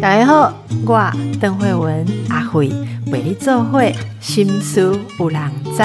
[0.00, 0.54] 大家好，
[0.86, 2.68] 我邓慧文阿慧
[3.10, 5.78] 为你做会心思有人知。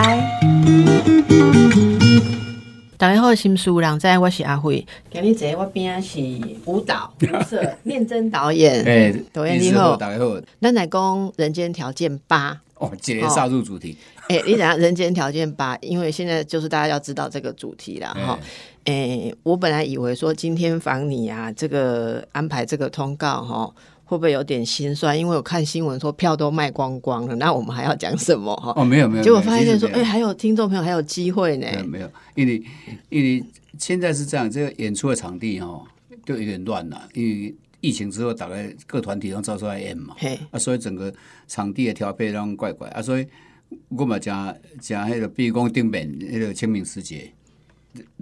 [2.97, 4.85] 大家好，心思有人知，我是阿慧。
[5.11, 6.19] 今日坐我边是
[6.65, 8.83] 舞蹈舞社 念真导演。
[8.85, 10.39] 哎，导演你好，大家好。
[10.61, 11.01] 咱来讲
[11.37, 13.97] 《人间条件八》哦，直接杀入主题。
[14.29, 18.37] 哎，你讲《人间条件八》，因为现在就是大家要知道这个主题了哈。
[18.87, 23.73] 哎，我本来以为说今天访你啊，这个安排这个通告哈。
[24.09, 25.19] 会不会有点心酸？
[25.19, 28.71] 因为我看新闻说票都卖光光了，那我们还要讲什么哈？
[28.77, 31.67] 哦，没有没有，结果发现说，哎，还有听众朋友还有机会呢。
[31.85, 32.63] 没有，因为
[33.09, 33.43] 因为
[33.77, 35.83] 现在是这样，这个演出的场地哈
[36.25, 40.15] 就有点乱了，因为疫情之后，大概各团体都招出来演嘛，
[40.51, 41.13] 啊，所以整个
[41.45, 43.27] 场地的调配让怪怪啊，所以
[43.89, 47.29] 我嘛加加那个，比如讲顶面那个清明时节，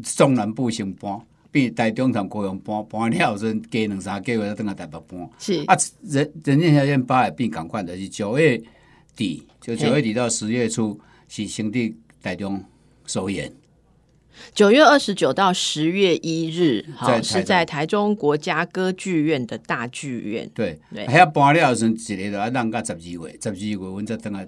[0.02, 1.20] 中南部先搬。
[1.52, 5.30] 比台中同高雄搬搬了后，阵加两三个月再等下台北搬。
[5.40, 8.62] 是啊，人人家条件八也变赶快的，是九月
[9.16, 11.00] 底，就九月底到十月初
[11.30, 12.62] 是兄弟台中
[13.06, 13.54] 首演。
[14.54, 20.52] 九月二十九到十月一日，好是在台中国家歌剧院的大剧院。
[20.54, 20.78] 对，
[21.08, 24.46] 还要搬了后阵一个都要让到十二月，十二月我再等下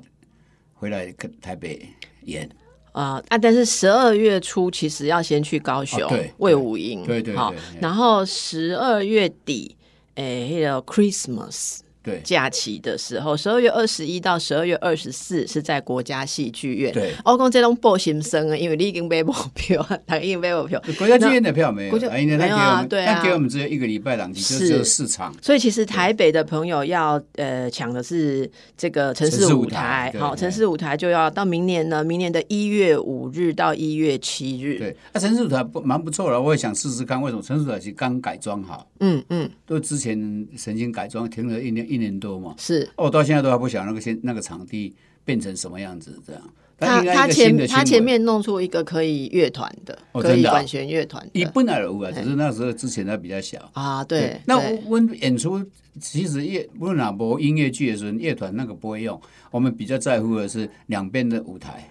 [0.73, 1.87] 回来台北
[2.25, 2.49] 演。
[2.97, 3.37] 啊啊！
[3.37, 6.01] 但是十二月初其实要先去高雄
[6.37, 9.75] 魏武营，对对对，然后十二月底，
[10.15, 11.81] 哎，那个 Christmas。
[12.07, 16.93] 对，假期的时候，十二月二十一到十二月二十四是在国家戏剧院。
[16.93, 20.81] 对，我讲这种报新生啊，因为你已经买不票，他已经买不票。
[20.97, 25.35] 国家剧院的票没有，没有啊，对啊，他给我们只有一个礼拜档期，就只有四场。
[25.41, 34.77] 所以其实台北的朋友要呃抢的是这个城市舞台，好，城市舞台就要到明年呢，明年的一月五日到一月七日。
[34.77, 38.87] 对，那城市舞台不蛮不错了，我也想试试看，为什么城市舞台是刚改装好？
[39.01, 41.96] 嗯嗯，都之前曾经改装停了一年一。
[41.97, 44.95] 一年多嘛，是哦，到现在都还不晓得那个现那个场地
[45.25, 46.41] 变成什么样子这样。
[46.79, 51.27] 他他前他前面弄出一个可以乐团的，可以管弦乐团。
[51.33, 54.03] 一本来有啊，只是那时候之前它比较小啊。
[54.03, 55.59] 对，那我们演出
[55.99, 59.19] 其实乐不哪播音乐剧的时候，乐团那个不会用。
[59.49, 61.89] 我们比较在乎的是两边的舞台，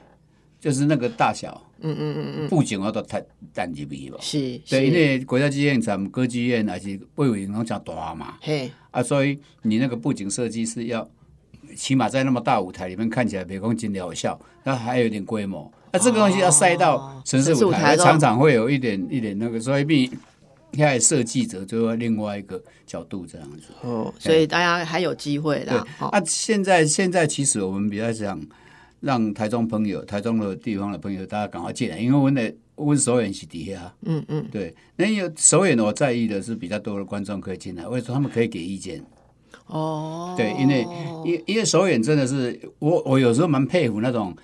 [0.60, 1.60] 就是那个大小。
[1.80, 4.16] 嗯嗯嗯嗯，布景我都太单一比吧。
[4.20, 8.36] 是，对，因为国家剧院、咱们歌剧院还是魏伟龙讲大嘛。
[8.40, 8.70] 嘿。
[8.96, 11.06] 啊，所以你那个布景设计是要
[11.76, 15.70] 起码在那么大舞台里面看起来别光景疗效，那还有点规模。
[15.92, 20.06] 那这个东西要塞到城市舞台，常常会有一点一点那个，所以比
[20.72, 23.64] 现在设计者就要另外一个角度这样子。
[23.82, 25.78] 哦，所以大家还有机会的。
[25.78, 28.40] 对，那现在现在其实我们比较想
[29.00, 33.92] 让台中朋友、台中的地方的朋友，大家赶快进来，因为我们的我首演是底下。
[34.02, 39.04] 嗯嗯，对，那有首演我在意的是比较多的观众可以进来，为什么他们可以给意见？
[39.66, 40.86] 哦，对，因为
[41.24, 44.36] 因因为首演真的是我我有时候蛮佩服那种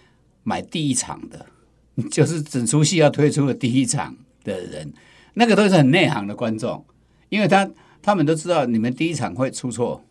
[0.42, 1.46] 买第一场的，
[2.10, 4.92] 就是整出戏要推出的第一场的人，
[5.34, 6.84] 那个都是很内行的观众，
[7.28, 7.70] 因为他
[8.00, 10.02] 他们都知道你们第一场会出错。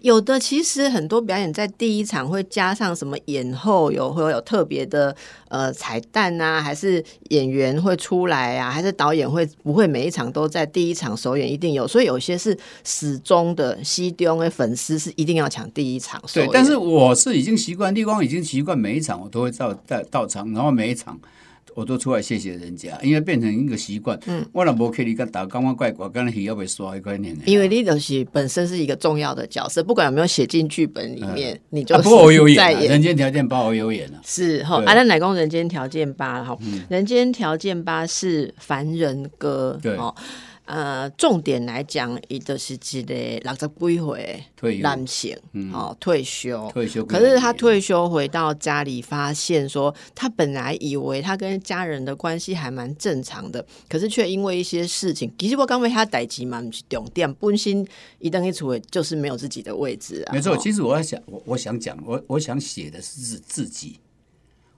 [0.00, 5.14] 有的其实很多表演在第一场会加上什么演后有会有特别的
[5.48, 16.22] 呃彩蛋啊，还是演员会出来啊，还是导演会不会每一场都在第一场首演一定有，所以有些是始终的西丢的粉丝是一定要抢第一场。
[16.32, 21.18] 对，但是我是已经习惯，立光已经习惯每一场我都会到到到场，然后每一场。
[21.74, 24.18] 我都出来谢谢人家，因为变成一个习惯。
[24.26, 27.36] 嗯，我若无去你个打，刚刚怪怪，刚刚鱼要被刷一块钱。
[27.46, 32.88] 因为你就是本身是一个重要的角色，不管有没有写进剧本里面，你就不我有演。
[32.88, 34.20] 人间条件八我有演了。
[34.24, 36.56] 是哈，阿兰奶公人间条件八哈，
[36.88, 39.78] 人间条件八是凡人歌。
[39.82, 39.98] 对。
[40.66, 45.36] 呃，重点来讲，伊就是一个六十几岁男性，
[45.72, 47.04] 哦，退休，退休。
[47.04, 57.86] 可是他退休回到家里，发现说，他本来以为他跟家人的关系还蛮正常的，可是却因为一些事情，其实我刚为他代志嘛，重点本身
[58.18, 60.32] 一旦一出位，就是没有自己的位置啊。
[60.32, 64.00] 没错，其实我在想，我我想讲，我我想写的是自自己，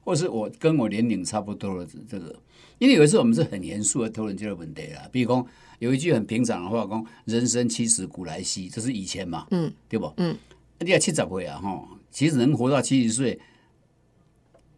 [0.05, 2.35] 或是我跟我年龄差不多的这个，
[2.79, 5.47] 因为有一次我们是很严肃的讨论这个问题啦，比如讲。
[5.79, 10.11] 有一句很平常的话，讲人生七十古来稀，这是以前嘛，嗯，对不？
[10.17, 10.35] 嗯，
[10.79, 13.39] 你要七十岁啊，哈，其实能活到七十岁，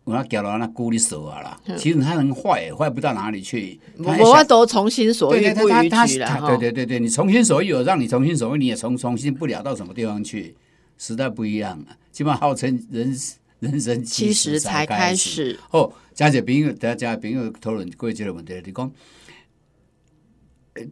[0.02, 1.60] 我要搞到那孤立手啊啦。
[1.76, 3.78] 其实他能坏，坏不到哪里去。
[3.96, 6.40] 我都重新所欲不逾矩了。
[6.48, 10.56] 对对对对，你重新所欲，我让你重新所欲，你也重重新不了到什么地方去。
[10.98, 13.16] 时代不一样啊，起码号称人
[13.60, 15.58] 人生七十才开始。
[15.70, 18.92] 哦，加姐朋友，大家加朋友讨论过这个问题，你讲。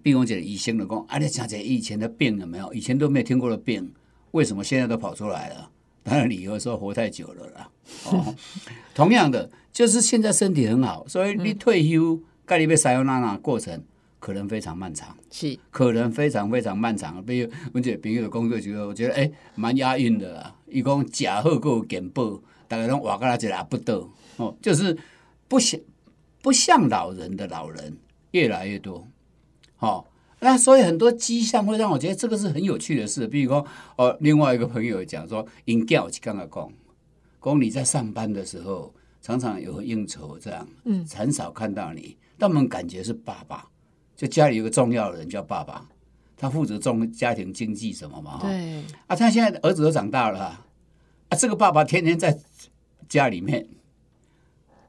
[0.02, 2.74] 比如讲医生的讲，啊，你讲这以前的病有没有？
[2.74, 3.88] 以前都没有听过的病，
[4.32, 5.70] 为什么现在都跑出来了？
[6.02, 7.70] 当然理由说活太久了啦。
[8.06, 8.34] 哦，
[8.96, 13.80] 同样的，就是现在身体很好，所以你退休，盖你被塞欧娜娜过程
[14.18, 17.24] 可能非常漫长，是可能非常非常漫长。
[17.24, 20.56] 比如我姐朋友的工作觉得，我觉得哎，蛮押韵的啦。
[20.66, 24.96] 伊讲假好够健保，大家拢话个啦，一拉不得哦，就是
[25.48, 25.80] 不像
[26.42, 27.96] 不像老人的老人
[28.30, 29.06] 越来越多。
[29.78, 30.04] 哦，
[30.40, 33.26] 那所以很多迹象会让我觉得这个是很有趣的事。
[33.26, 33.66] 比如说，
[33.96, 36.72] 哦，另外一个朋友讲说，因教去刚刚讲，
[37.42, 43.66] 讲你在上班的时候常常有应酬，这样，嗯，很少看到你，但我们感觉是爸爸，
[44.16, 45.86] 就家里有个重要的人叫爸爸，
[46.36, 50.65] 他负责重家庭经济什么嘛，对，啊，他现在儿子都长大了，啊，
[51.34, 52.38] 这个爸爸天天在
[53.08, 53.66] 家里面，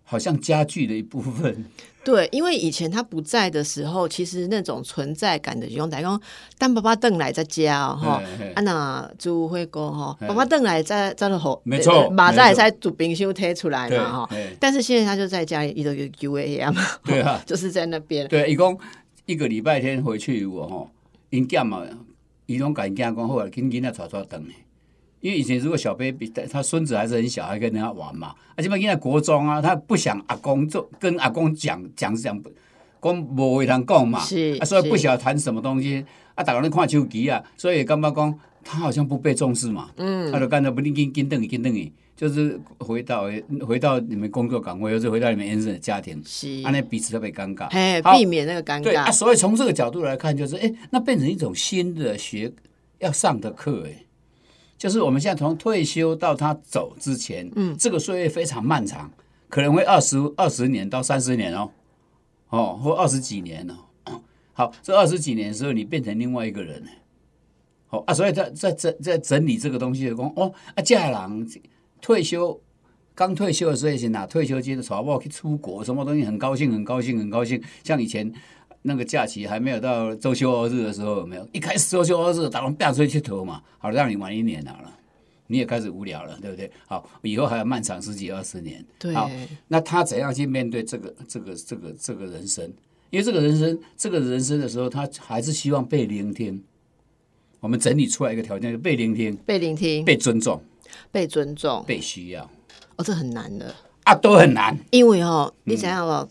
[0.03, 1.65] 好像家具的一部分。
[2.05, 6.21] 对，因为以前他不在的时候，其实那种存在感的用，等于讲，
[6.57, 8.23] 当爸爸邓来在家哈，
[8.55, 16.73] 啊那朱辉哥哈，爸爸邓来在在那吼，没错，马在在煮冰箱贴出来嘛哈，但是现在他就在家里一直有 U A M，
[17.03, 18.79] 对啊， 就是在那边，对，一共
[19.25, 20.89] 一个礼拜天回去我哈，
[21.29, 21.83] 因囝嘛，
[22.45, 24.53] 伊拢甲因囝讲好啊，紧紧啊，带带等诶。
[25.27, 28.33] 因为以前如果小 baby 他孙子还是很小，还跟人家玩嘛。
[28.55, 32.41] 而且嘛现在国中啊，他不想阿公做，跟阿公讲讲是讲，
[33.01, 34.21] 讲无为人讲嘛。
[34.21, 36.05] 是，啊，所以不晓得谈什么东西。
[36.33, 39.89] 啊，大家咧看手机啊，所以感觉讲他好像不被重视嘛。
[39.97, 40.31] 嗯。
[40.31, 43.29] 他就干脆不，你跟跟等于跟等于，就是回到
[43.67, 46.21] 回到你们工作岗位，或者回到你们原生的家庭。
[46.25, 46.63] 是。
[46.63, 47.65] 啊，那彼此特别尴尬。
[47.65, 48.83] 哎，避免那个尴尬。
[48.83, 52.49] 对啊，所以从这个角度来看，就是哎，那变成一种新的学
[52.99, 54.05] 要上的课哎。
[54.77, 59.11] 就是我们现在从退休到他走之前，嗯，这个岁月非常漫长，
[59.49, 61.71] 可能会二十二十年到三十年哦，
[62.49, 63.73] 哦，或二十几年哦。
[64.53, 66.83] 好，这二十几年的时候，你变成另外一个人，
[67.87, 71.47] 好啊，所以在在在在整理这个东西的工哦啊，嫁人
[71.99, 72.59] 退休
[73.15, 78.31] 刚退休的时候，先拿退休金的钞票去出国，什么东西很高兴，很高兴，很高兴，像以前。
[78.87, 81.45] 那个假期还没有到周休二日的时候，有没有？
[81.51, 84.89] 一开始周休二日，打龙变出去投嘛，好让你玩一年好了，
[85.47, 86.71] 你也开始无聊了，对不对？
[86.87, 88.83] 好，以后还要漫长十几二十年。
[88.97, 89.13] 对。
[89.13, 89.29] 好，
[89.67, 92.63] 那他怎样去面对这个这个这个这个人生？
[93.09, 96.63] 因为这个人生这个人生的时候，他还是希望被聆听。
[97.59, 100.61] 我们整理出来一个条件，就被聆听，被聆听，被尊重，
[101.11, 102.49] 被尊重，被需要。
[102.95, 104.77] 哦，这很难的啊，都很难。
[104.91, 106.25] 因为哦，你想想哦，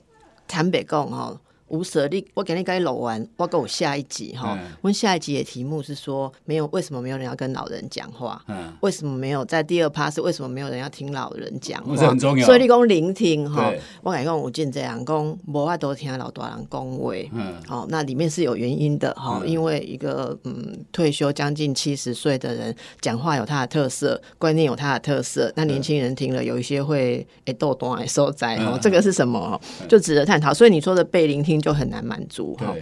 [0.48, 1.38] 坦白讲哦。
[1.68, 4.56] 无舍利，我给你该录完，我给我下一集哈。
[4.82, 8.40] 问下一集的题目是说，没有为什么没有人要跟老人讲话？
[8.46, 11.96] 嗯，为什么没有在第二趴是为什么没有人要听老人讲话？
[11.96, 12.46] 很重要。
[12.46, 13.72] 所以你讲聆听哈，
[14.02, 17.12] 我感觉我见这样讲，无法多听老大人讲话。
[17.32, 29.60] 嗯，好，那里面是有原因的哈，因为一个嗯退休将近七十岁的人讲话有他的特色，观念有他的特色，那年轻人听了有一些会诶斗短来受灾哦，这个是什么？
[29.88, 30.54] 就值得探讨。
[30.54, 31.55] 所以你说的被聆听。
[31.60, 32.74] 就很难满足哈，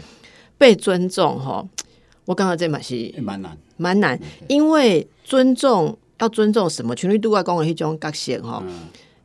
[0.58, 1.66] 被尊重哈，
[2.24, 4.18] 我刚刚这蛮是蛮难，蛮难，
[4.48, 6.94] 因为尊重要尊重什么？
[6.94, 8.62] 权力度外公的一种角色哈。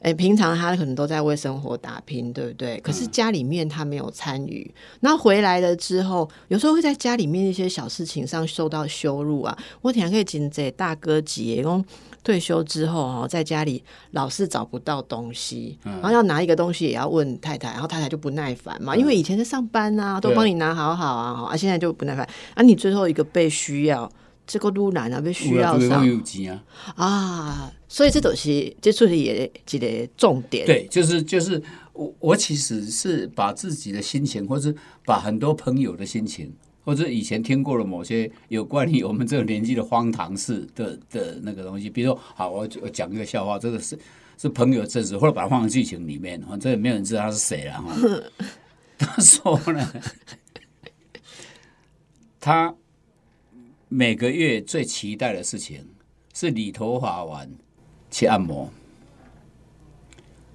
[0.01, 2.79] 哎，平常他可能都在为生活打拼，对不对？
[2.79, 9.57] 可是家里面他没有参与，然后回来了之后，有时候会在家里面一些小事情上受到羞辱啊。
[9.81, 11.83] 我挺可以请这大哥姐，公
[12.23, 24.09] 退休之后哦，在家里老是找不到东西，然后要拿一个东西也要问太太，然后太太就不耐烦嘛，因为以前在上班啊，都帮你拿好好啊，啊，现在就不耐烦，啊，你最后一个被需要。
[24.49, 26.03] 这个路难啊，被需要上
[26.95, 30.65] 啊，所以这都是这处理也一个重点。
[30.65, 31.61] 对，就是就是
[31.93, 34.75] 我我其实是把自己的心情，或是
[35.05, 36.51] 把很多朋友的心情，
[36.83, 43.95] 或者以前听过的某些有关于我们这个年纪的荒唐事的的那个东西，比如说，好，我我讲一个笑话，这个是
[44.35, 47.95] 是朋友真实，或者把它放在剧情里面，反正没有人知道他是谁了哈。
[48.97, 49.93] 他说呢，
[52.41, 52.73] 他。
[53.91, 55.83] 每个月最期待的事情
[56.35, 57.49] 是理头发完
[58.11, 58.69] 去按摩。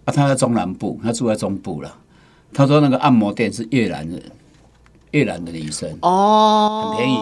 [0.04, 1.98] 啊，他在中南部，他住在中部了。
[2.52, 4.22] 他说那个按摩店是越南人，
[5.10, 7.16] 越南的女生哦，很便宜。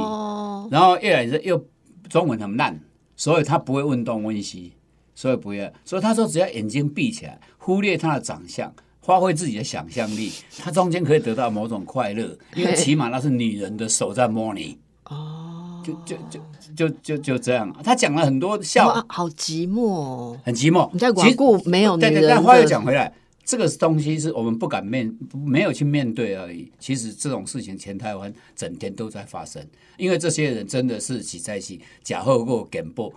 [0.71, 1.65] 然后越南人又
[2.11, 2.79] 中文很烂，
[3.17, 4.75] 所以他不会问东问西，
[5.15, 5.73] 所以不要。
[5.83, 15.39] 所以他说只要眼睛闭起来，忽略他的长相，发挥自己的想象力，他中间可以得到某种快乐，因为起码那是女人的手在摸你哦。
[15.83, 20.89] 就就就就就就这样，他讲了很多笑，好寂寞，很寂寞。
[20.93, 23.13] 你在光顾没有对对，但话又讲回来，
[23.45, 25.13] 这个东西是我们不敢面
[25.45, 26.71] 没有去面对而已。
[26.79, 29.65] 其实这种事情全台湾整天都在发生，
[29.97, 33.11] 因为这些人真的是挤在一起假后过简报，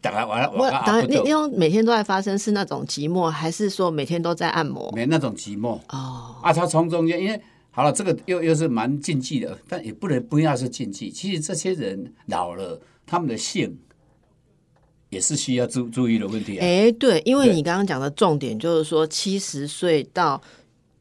[0.00, 4.90] 大概完了我完了，当然，你因为每天都在发生，是那种寂寞，还是说每天都在按摩？
[4.92, 6.52] 没那种寂寞哦，啊。
[6.52, 11.10] 他从中间，因为好了，这个又又是蛮禁忌的，但也不能不要是禁忌。
[11.10, 13.78] 其实这些人老了，他们的性
[15.08, 16.62] 也是需要注注意的问题啊。
[16.64, 20.40] 哎，对，因为你刚刚讲的重点就是说，七十岁到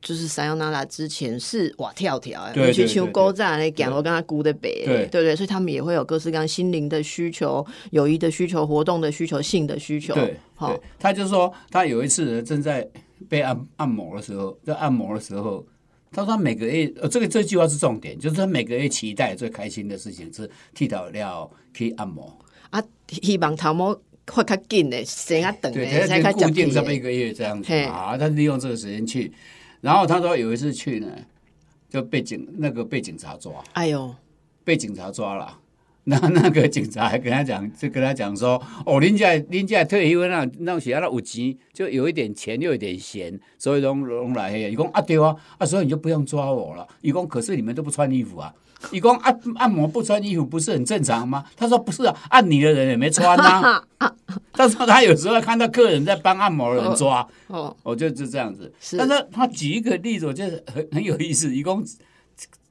[0.02, 5.36] 就是三幺娜娜之前是哇跳跳啊，你去求勾站那讲，我跟他估的北，对对不对？
[5.36, 10.14] 所以他们也会有各式各样心灵的需求、友谊的需求、活动的需求、性的需求。
[10.14, 12.88] 对，好对，他就说他有一次呢正在
[13.28, 15.66] 被按按摩的时候，在按摩的时候，
[16.12, 22.36] 他说他每个月，呃，这个这句话是重点，就是他每个月期待最开心的事情是剃头料可以按摩，
[22.72, 23.94] 啊，希望头毛
[24.28, 26.72] 会较紧的，生较长对，的，才较他就固定。
[26.72, 29.32] 这么一个月这样子，啊，他利用这个时间去，
[29.82, 31.08] 然后他说有一次去呢，
[31.90, 34.14] 就被警那个被警察抓，哎呦，
[34.64, 35.60] 被警察抓了。
[36.10, 44.72] 那 那个警察还跟他讲，就跟他讲说，哦，恁家恁家退休那那时候那有钱，就有一点钱又有点闲，所以拢拢来黑。
[44.72, 46.88] 伊讲啊对啊，啊所以你就不用抓我了。
[47.02, 48.54] 伊讲可是你们都不穿衣服啊。
[48.92, 51.44] 伊讲按按摩不穿衣服不是很正常吗？
[51.56, 53.84] 他说不是啊，按你的人也没穿啊。
[54.54, 58.74] 他说他有时候看到客人在帮按摩的人抓，哦，我就就这样子。
[58.80, 61.54] 是但是他举一个例子，我觉得很很有意思。
[61.54, 61.84] 一共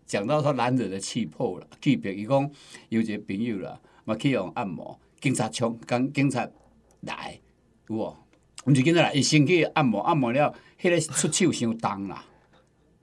[0.08, 2.50] 讲到说男人的气魄了，气魄，伊讲
[2.88, 6.48] 有一个朋友啦，嘛去用按摩，警察冲，刚警察
[7.02, 7.38] 来，
[7.88, 8.16] 有无？
[8.64, 12.24] 毋是警察来，伊先去按摩，按摩了，迄、个出手伤重啦。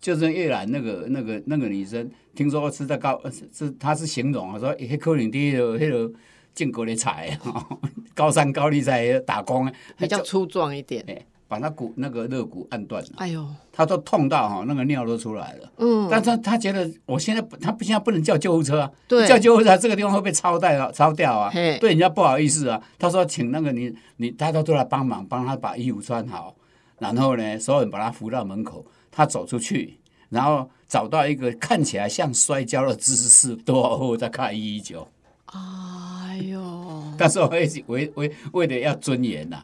[0.02, 6.20] 就是越南那个那个那个女生，听说是在高，是是她是形容啊，说迄可能伫迄个迄个
[6.54, 7.40] 建国的菜，
[8.14, 11.04] 高山高丽在打工，比较粗壮一点。
[11.08, 15.72] 哎，把他骨那个肋骨按断了，哎呦，他都痛到哈，那个尿都出来了。
[15.78, 19.26] 嗯，但他他觉得我现在他不现在不能叫救护车啊，对。
[19.26, 22.82] 叫救护车这个地方会被超带啊，超掉啊嘿，对人家不好意思啊。
[23.00, 26.54] 他说请那个你你大家都来帮忙，帮他把衣服穿好，
[27.00, 29.98] 然后呢，所有人把他扶到门口，他走出去，
[30.28, 35.08] 然后找到一个看起来像摔跤的姿势，多少后再看一一九。
[35.46, 36.62] 哎呦，
[37.18, 39.64] 但是我为为为为了要尊严呐、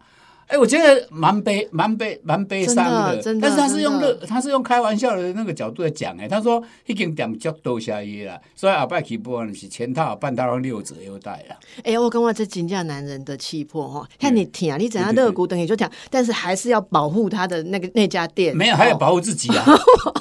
[0.51, 11.55] 哎，我觉得蛮悲蛮悲蛮悲伤的，真的真的但是他是用乐，他是用开玩笑的那个角度来讲，哎，他说已经点足多下伊啦，所以后摆起播是全套半套拢六折优待啦。
[11.83, 19.65] 哎、我感觉这真正男人的气魄哈，看你听啊，你怎样肋骨等于就讲，但是还是要保护他的那个那家店，没有，还要哦保护自己啊，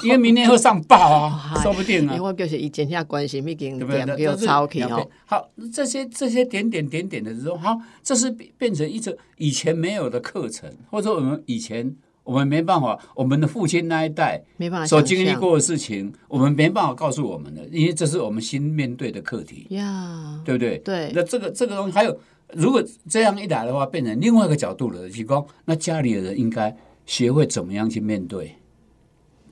[0.01, 2.31] 因为明天会上报啊， 说不定啊因为。
[2.31, 3.77] 我就是以前下关系，已经？
[3.79, 5.05] 点给我这是抄起哦。
[5.25, 20.77] 好，这些这些点点点点的时候，好，这是变变成一种以前没有的课程，或者说我们以前我们没办法，我们的父亲那一代没办法所经历过的事情，我们没办法告诉我们的，因为这是我们新面对的课题，呀，对不对？
[20.77, 22.17] 对那这个这个东西还有，
[22.53, 26.75] 如果这样一来的话，变成另外一个角度了，提供那家里的人应该
[27.05, 28.55] 学会怎么样去面对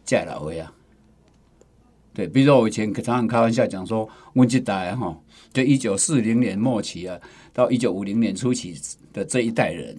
[0.06, 0.72] 家老位啊。
[2.14, 5.18] 对，比如说我以前常常开玩笑讲说，我这代哈，
[5.54, 7.18] 就一九四零年末期啊，
[7.54, 8.76] 到一九五零年初期
[9.14, 9.98] 的这一代人，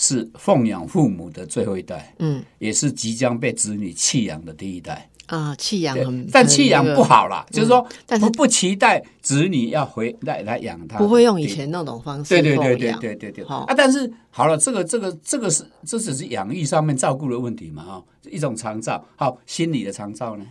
[0.00, 2.42] 是奉养父母的最后一代，嗯。
[2.58, 5.06] 也是即将被子女弃养的第一代。
[5.26, 13.44] 啊，弃养很，但弃养不，好啦，就是说，嗯但是不不期待子女要回来来养他，不会用以前那种方式对对对对对对对。
[13.44, 13.66] 啊！
[13.76, 20.44] 但是好了，这个这个这个是这只是养育上面照顾的问题嘛哈，一种长照，好心理的长照呢？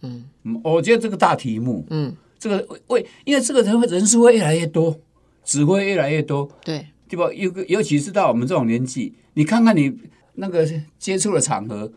[0.00, 0.24] 嗯。
[0.44, 4.96] 嗯，我觉得这个大题目，嗯，这个为因为这个人会人数会越来越多，
[5.44, 7.32] 只会越来越多，对，对吧？
[7.32, 9.92] 尤尤其是到我们这种年纪，你看看你
[10.34, 11.90] 那个接触的场合，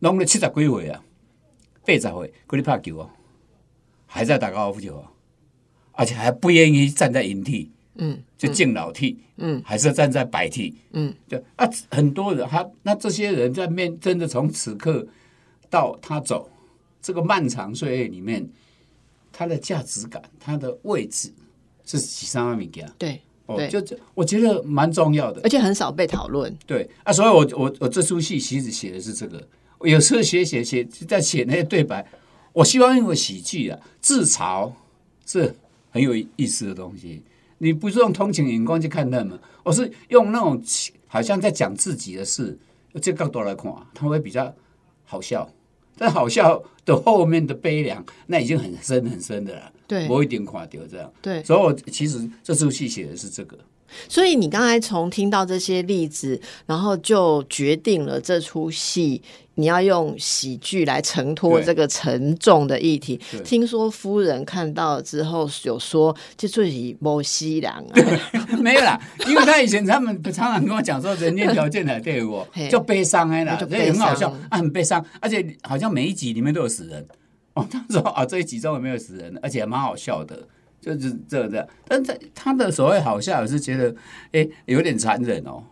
[0.00, 1.04] 弄了七十几岁啊，
[1.86, 3.10] 八十岁，跟你拍球哦，
[4.06, 5.04] 还在打高尔夫球哦，
[5.92, 15.06] 而且还不愿意站在营地，嗯就敬老替，嗯，还是站在白替，嗯，对啊，很多人他那这些人在面真的从此刻
[15.70, 16.50] 到他走
[17.00, 18.48] 这个漫长岁月里面，
[19.30, 21.32] 他的价值感、他的位置
[21.84, 25.48] 是几三万米件对，哦，对就这我觉得蛮重要的而。
[25.48, 26.54] 且很少被讨论。
[26.66, 29.42] 对啊，所以我我我这出戏其实写的是这个。
[29.78, 32.06] 我有时候写写写在写那些对白，
[32.52, 34.72] 我希望用个喜剧啊，自嘲
[35.26, 35.54] 是
[35.90, 37.22] 很有意思的东西。
[37.58, 40.62] 你不是用同情眼光去看他们，我是用那种
[41.06, 42.58] 好像在讲自己的事，
[43.02, 44.54] 这个角度来看，他会比较
[45.04, 45.48] 好笑。
[45.96, 51.12] 但好笑的后面的悲凉，那已经很深很深的了，对我一点垮掉这样。
[51.22, 53.58] 对，所以我其实这出戏写的是这个。
[54.08, 59.22] 所以你刚才从听到这些例子，然后就决定了这出戏
[59.56, 63.40] 你要用喜剧来承托对这个沉重的议题对。
[63.42, 67.94] 听说夫人看到之后有说，这就是摩西凉啊，
[68.58, 77.06] 没有啦，因为他以前他们常常跟我讲说，人间条件的对我嘿就悲伤哎啦，就所以很好笑啊，很悲伤，而且好像每一集里面都有死人。
[77.54, 80.48] 哦，他说啊，这一集中有没有死人，而且蛮好笑的，
[80.84, 81.66] 就是这这样。
[81.86, 83.94] 但在他的所谓好笑，我是觉得
[84.32, 85.62] 哎有点残忍哦。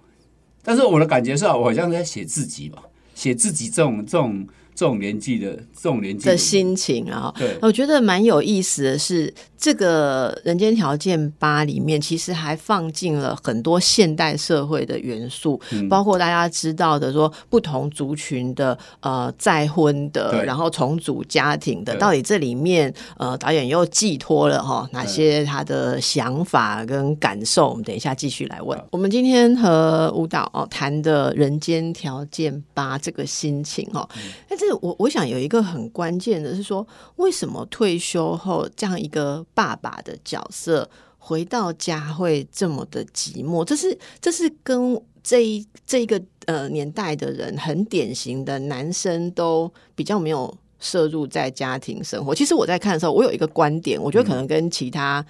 [0.63, 2.83] 但是我的感觉是，我好像在写自己吧，
[3.15, 7.35] 写自己这种这种这种年纪的这种年纪的心情啊。
[7.37, 15.89] 对我觉得蛮有意思的是，这个《人间条件八》里面其实还放进了很多现代社会的元素，嗯。
[15.89, 27.69] 包括大家知道的说不同族群的呃再婚的，然后重组家庭的，到底这里面呃导演又寄托了哈哪些他的想法跟感受？
[27.69, 28.77] 我们等一下继续来问。
[28.91, 34.09] 我们今天和舞蹈哦谈的《人间条件八》这个心情哦，
[34.49, 43.65] 但是我我想有一个很关键的是说，为什么退休后这样一个爸爸的角色回到家会这么的寂寞？
[43.65, 52.35] 这是这是跟这一这一个呃年代的人很典型的男生都比较没有摄入在家庭生活。
[52.35, 55.25] 其实我在看的时候，我有一个观点，我觉得可能跟其他、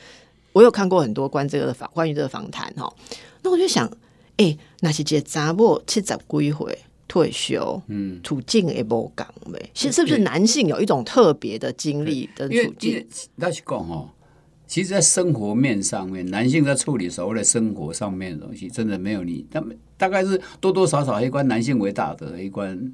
[0.53, 2.91] 我有看过很多关这个访关于这个访谈哈，
[3.43, 3.87] 那我就想，
[4.39, 6.79] 哎、那是这查某七十几回
[7.13, 13.07] 退休，嗯，处境也无讲呗，是是不是男性有一种特别的经历跟因为因处境？
[13.37, 14.09] 那去讲哦，
[14.67, 22.91] 其实，在生活面上面，男性在处理所谓的生活上面的东西，真的没有你，他们大概是多多少少一关男性为大的一关，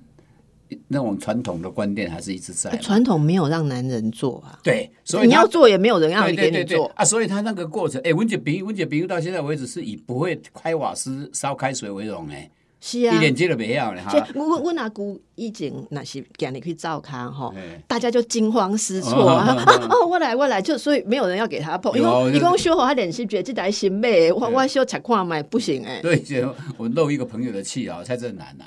[0.89, 2.79] 那种传统的观念还是一直在嘛。
[2.79, 6.87] 传统没有让男人做啊，对，所以你要做也没有人要你给你做。
[6.97, 14.29] 啊，所以他那个过程，哎，文姐比文姐比喻到现在为止是以不会开瓦斯烧开水为荣哎，是啊一，点接都没有呢所以哈。
[14.35, 19.57] 我我阿姑以前那是叫你去照看哈哎，大家就惊慌失措啊！
[19.91, 26.01] 哦，我来我来，就所以没有人要给他碰，因有为一共修好他脸是觉得这台新买，我对我修才看买不行哎。
[26.01, 28.65] 对，就我漏一个朋友的气啊，蔡正南呐、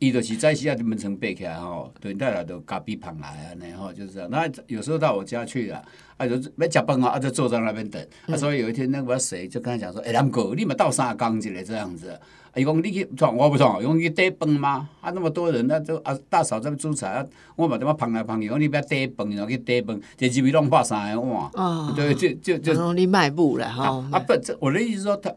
[0.00, 4.28] 伊就是在西亚的门城背起来吼，对，带来都咖啡旁来啊，然后就是这样。
[4.28, 5.80] 那有时候到我家去了，
[6.16, 8.04] 啊就要吃饭啊，啊就坐在那边等。
[8.26, 12.18] 啊，所以有一天那个谁就跟他讲说，哎、欸，南哥，你们倒三缸一个这样子。
[12.52, 14.88] 啊，伊讲你去创，我不闯，用去带饭吗？
[15.00, 21.92] 啊，那么多人，那就啊大嫂在那煮菜啊，我嘛他妈旁来旁去，讲你不要带饭，然后去带饭，这几位弄破三个碗，哦。
[21.96, 25.34] 对，就就就然后你迈步了哈啊，啊不，这我的意思是说，他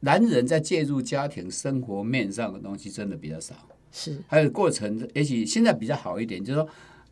[0.00, 3.54] 男人在介入家庭生活面上的东西真的比较少，
[3.92, 4.18] 是。
[4.26, 6.68] 还有过程，也许现在比较好一点，就是说，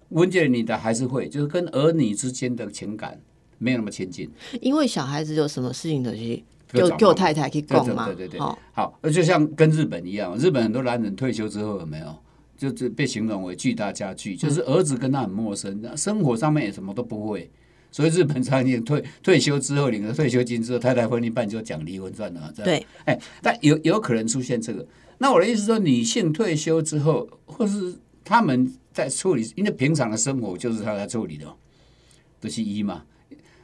[0.09, 3.21] 温姐你的还是会，就是跟儿女之间的情感
[3.59, 4.31] 没有那么亲近。
[4.62, 12.14] 因为小孩子有什么事情的去就找给我太太去对讲嘛，对对对，哦好，就像跟日本一样，日本很多男人退休之后有没有，
[12.57, 17.50] 就是被形容为巨大家具，就是儿子跟他很陌生，生活上面也什么都不会。
[17.90, 24.87] 所以日本常年退退休之后领了退休金之后，太太婚一办就讲离婚算了，这样对，哎，但有有可能出现这个。
[25.16, 31.46] 那我的意思说，女性退休之后，或是他们在处理，因为平常的生活就是他在处理的，
[32.38, 33.02] 都、就是一嘛。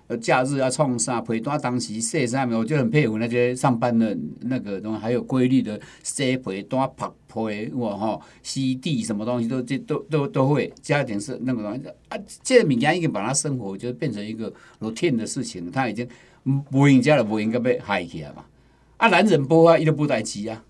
[0.07, 10.71] 呃，假日要创啥陪单当时洗啥面，我就很佩服那些上班的那个东西，还有规律的洗陪单、拍陪哇哈、吸地什么东西都这都都都会。
[10.83, 16.07] 家庭是那个东西啊，这个物件已经把他生活就变成一个 routine 的事情，他已经
[16.71, 18.45] 不应该了，不应该被害起来嘛。
[18.99, 20.63] 啊，男人不啊，一都不待机啊。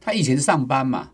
[0.00, 1.10] 他以前上班嘛，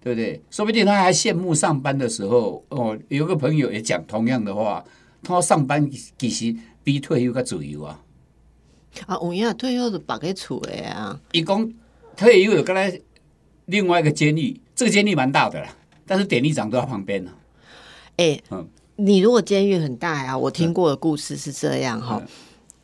[0.00, 0.40] 对不对？
[0.48, 2.96] 说不定他还羡慕上班的时候哦。
[3.08, 4.84] 有个朋友也讲同样的话，
[5.22, 8.00] 他说上班其实比退休较自由啊。
[9.06, 11.72] 啊，有影退休就绑在厝的啊，伊讲
[12.16, 13.00] 退休有刚才
[13.66, 15.68] 另外一个监狱，这个监狱蛮大的啦，
[16.06, 17.32] 但是典狱长都在旁边呢。
[18.16, 22.28] 哎、嗯你如果监狱很大呀，我听过的故事是这样哈嗯，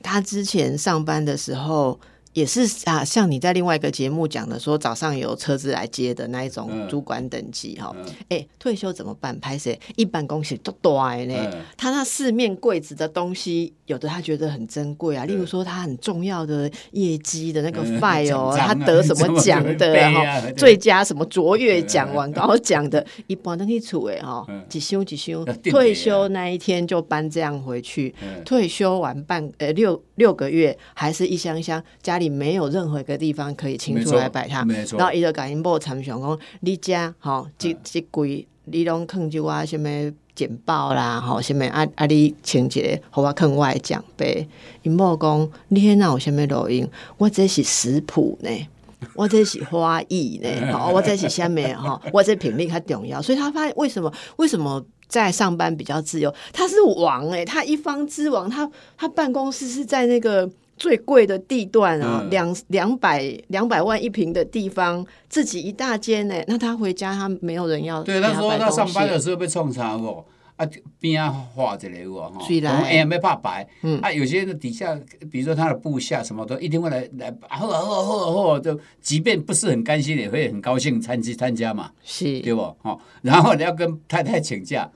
[0.03, 2.01] 他之前上班的时候。
[2.37, 6.87] 也是啊，像你在另外一个节目讲的，说早上有车子来接的那一种嗯。
[6.87, 7.90] 主管等级哈。
[7.96, 8.05] 嗯。
[8.29, 9.40] 哎、退休怎么办？
[9.40, 9.81] 拍谁？
[9.96, 11.35] 一般公司都大的呢。
[11.51, 11.64] 嗯。
[11.79, 17.99] 他那四面柜子的东西，有的他觉得很珍贵啊，例如说他很重要的业绩的那个嗯。
[17.99, 20.12] file， 他得什么奖的杯啊？
[20.42, 28.44] 哈、最佳什么卓越奖、晚高奖的，一般都去厝诶哈嗯，几休几休退休那一天就搬这样回去，嗯。
[28.44, 39.88] 退休完半呃六六个月，还是一箱箱，家里没有任何一个地方可以清出来摆它，没错然后伊就甲因某参详讲，你家吼，这这柜你拢囥就我什么
[40.34, 44.48] 简报啦，吼，什么啊啊，你请一个互我坑外奖杯。
[44.82, 46.88] 因某讲，你迄那有啥物录音？
[47.18, 48.50] 我这是食谱呢，
[49.14, 53.22] 我这是花艺呢， 吼，我这是虾米吼，我这品味较重要。
[53.22, 54.12] 所以他发现为什么？
[54.36, 54.84] 为什么？
[55.08, 66.34] 在上班比较自由，他是王哎，他一方之王，他他办公室是在那个最贵的地段啊，两两百两百万一平的地方，自己一大间呢。
[66.46, 68.02] 那他回家，他没有人要。
[68.02, 70.24] 对，他说他上班的时候被冲查不？
[70.56, 70.66] 啊，
[70.98, 72.40] 边啊画一个我哈，
[72.86, 73.68] 哎呀没怕白，
[74.00, 74.98] 啊有些底下，
[75.30, 82.62] 比如说他的部下什么都一定会来来，好好好好，就即便不是很甘心，也会很高兴参加参加嘛，是，对不？
[82.82, 84.90] 哦，然后你要跟太太请假，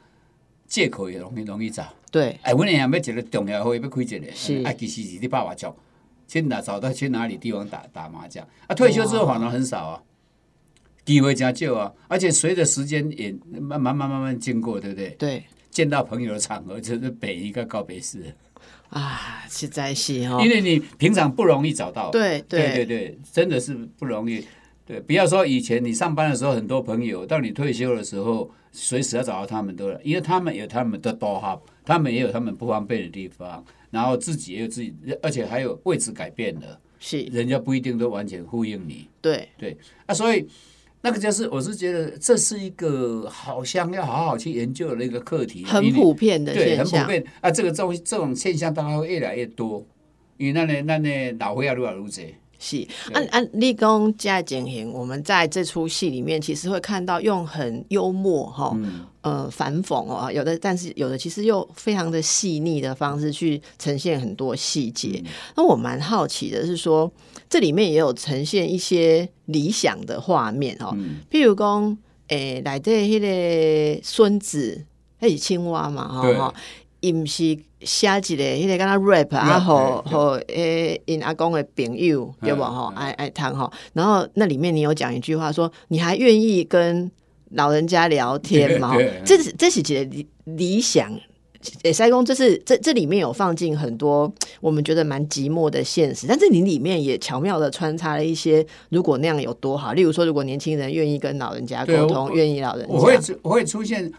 [0.66, 1.84] 借口也容易容易找。
[2.11, 5.75] 对，哎，我那样要一个重要会要开一个，是，啊其实是你爸爸教，
[6.27, 10.03] 去哪找到去哪里地方打打麻将，啊退休之后反而很少啊。
[11.03, 15.09] 机会加旧啊，而且随着时间也慢慢慢慢慢经过，对不对？
[15.18, 18.33] 对，见到朋友的场合就是北一个告别式。
[18.90, 22.40] 啊，实在是哈，因为你平常不容易找到，对。
[22.42, 24.44] 对对对，真的是不容易。
[24.87, 40.46] 对，不要说以前你上班的时候很多朋友，到你退休的时候，随时要找到他们都，因为他们有他们的多哈，他们也有他们不方便的地方，然后自己也有自己，而且还有位置改变了，是人家不一定都完全呼应你，对对啊，所以。
[41.02, 47.50] 那个就是，我是觉得这是一个好像要好好去研究的一个课题，很普遍的对，很普遍啊。
[47.50, 49.83] 这个这种这种现象当然会越来越多，
[50.37, 52.22] 因为那那那那老会要如何如此。
[52.61, 58.79] 是，按按立功加减刑，我们在这出戏里面其实会看到用很幽默哈，
[59.23, 65.20] 呃反讽哦，有的但是有的其实又非常的细腻的方式去呈现很多细节。
[65.57, 67.11] 那我蛮好奇的是说。
[67.49, 70.96] 这里面也有呈现一些理想的画面哦，
[71.29, 74.87] 譬如讲，诶，来这迄个孙子，
[75.18, 76.55] 那是青蛙嘛，哈，
[77.01, 87.10] 伊毋是写一个迄个跟他 rap 啊，和和诶，因阿公的朋友对不吼，爱爱谈吼，然后那里面你有讲一句话说，你还愿意跟
[87.50, 88.94] 老人家聊天吗？
[89.24, 91.10] 这是这是几个理理想。
[91.82, 99.92] 诶，塞公，这是这这里面有放进很多我们觉得蛮寂寞的现实，但是你里面也巧妙的穿插了一些，如果那样有多好。
[99.92, 104.10] 例如说，如果年轻人愿意跟老人家沟通，愿意老人，我会我会出现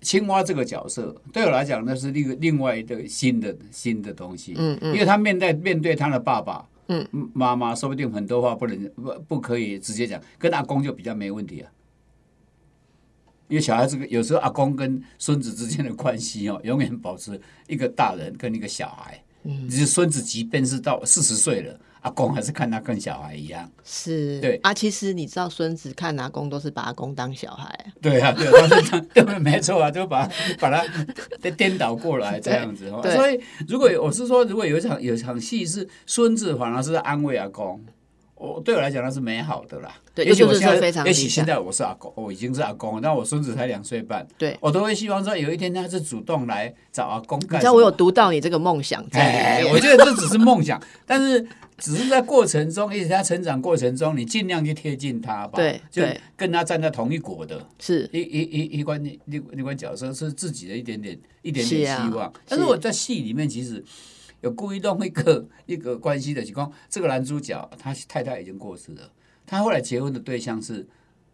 [0.00, 4.54] 青蛙这个角色，对我来讲那是另另外一个新的新的东西。
[4.56, 11.70] 嗯嗯，因为他面对面对他的爸爸，嗯妈妈，说不定很多话不能不不可以直接讲，跟阿公就比较没问题啊。
[13.48, 19.22] 因为小孩子有时候阿公跟孙子之间的关系哦， 永远保持一个大人跟一个小孩。
[19.42, 23.70] 嗯，就是孙子即便是到四十岁了，阿公还是看他跟小孩一样。
[23.84, 27.92] 是，对啊，其实你知道，孙子看阿公都是把阿公当小孩。
[28.00, 32.88] 对啊，对，他是 对，没错啊，就把把他颠倒过来这样子。
[32.88, 37.80] 所以，如果我是说，如果有一场有一场戏是孙子反而是安慰阿公。
[38.40, 39.94] 我对我来讲那是美好的啦。
[40.14, 44.26] 对，也许我现在，也许现在我是阿公，我已经是阿公，但我孙子才两岁半。
[44.38, 47.38] 对，我都会希望说有一天他是主动来找阿公。
[47.38, 55.58] 你知道我有读到你这个梦想在我觉得这只是梦想， 但是只是在过程中，一直他成长过程中，你尽量去贴近他吧。
[55.58, 56.02] 对，就
[56.34, 62.32] 跟他站在同一国的，是一一一一关一一关角色是自己的一点点一点点希望。
[62.48, 63.84] 但是我在戏里面其实。
[64.42, 69.10] 有故意弄一个一个关系的情况，这个男主角他太太已经过世了，
[69.46, 70.86] 他后来结婚的对象是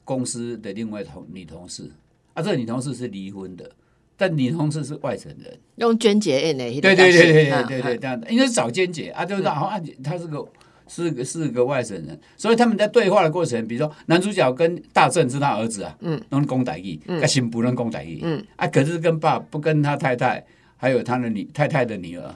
[0.04, 1.90] 公司的另外同女同事，
[2.34, 3.70] 啊，这个女同事是离婚的，
[4.16, 10.44] 但女同事是外省人，用娟姐演的，对对对对对对对，这样的，因为找娟姐啊，就是啊，他是个
[10.88, 20.44] 是个是个外省人，所以他们在对话的过程，比如说男主角跟大正是他儿子啊，嗯，能讲台语，他新不能讲台语，嗯，啊，可是跟爸不跟他太太，
[20.76, 22.34] 还有他的女太太的女儿。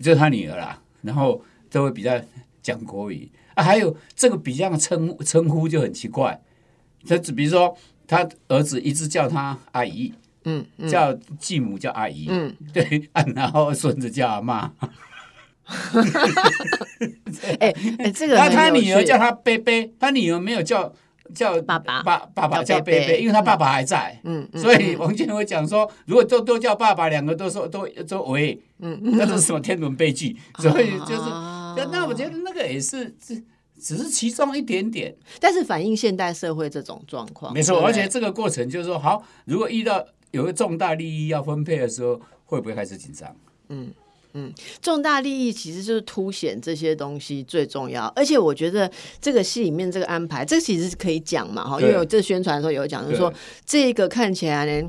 [0.00, 2.20] 就是他女儿啦，然后都会比较
[2.62, 3.30] 讲国语。
[3.54, 6.40] 啊，还有这个比较称称呼就很奇怪，
[7.06, 10.12] 他比如说他儿子一直叫他阿姨，
[10.44, 14.72] 嗯，叫继母叫阿姨，嗯，对，然后孙子叫阿妈，
[17.58, 20.94] 哎哎，这个他他女儿叫他贝贝，他女儿没有叫。
[21.34, 30.36] 叫爸爸，爸爸爸叫贝贝，因为他爸爸还在，嗯，所以王建伟讲说，如果都都叫爸爸，两个都说都都喂，嗯， 那是什么天伦悲剧？
[30.58, 31.30] 所以就是，
[31.92, 33.42] 那我觉得那个也是只
[33.80, 37.80] 只是其中一点点，但是反映现代社会这种状况，没错。
[37.80, 43.34] 而且这个过程就是说，好，如果遇到有个重大利益要分配的时候，会不会开始紧张？
[43.68, 43.90] 嗯。
[44.34, 53.32] 嗯，重大利益其实就是凸显这些东西最重要，而且我觉得这个戏里面这个安排，这其实是可以讲嘛哈，因为我这宣传的时候有讲，就是说
[53.64, 54.88] 这个看起来呢，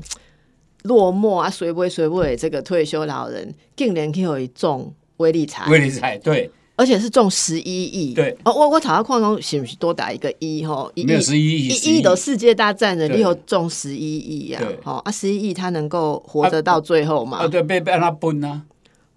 [0.82, 8.14] 落寞啊，随不随不这个退休老人，竟然可以中威力财，威力财对，而且是中十一亿。
[8.14, 10.92] 对，哦，我我查到矿工是不是多打一个一吼？
[10.96, 14.60] 没有十一亿，一亿的世界大战的，你有中十一亿呀？
[14.84, 17.38] 哦啊，十一亿他能够活得到最后吗？
[17.38, 18.62] 啊，对，被被他崩啊！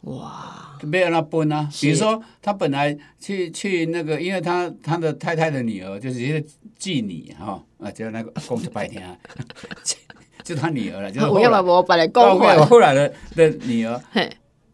[0.03, 1.69] 哇，没有那崩啊！
[1.81, 6.41] 比如说他本来去去那个，因为他他的太太的女儿就是一个
[6.79, 9.17] 妓女哈啊，就那个公主白天啊。
[10.43, 14.01] 就他女儿了，就是后来我把来告后来的的女儿。